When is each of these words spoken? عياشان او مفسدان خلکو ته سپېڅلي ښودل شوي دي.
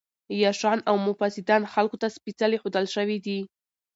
عياشان 0.33 0.79
او 0.89 0.95
مفسدان 1.07 1.61
خلکو 1.73 1.95
ته 2.01 2.07
سپېڅلي 2.17 2.57
ښودل 2.61 2.85
شوي 2.95 3.17
دي. 3.25 3.39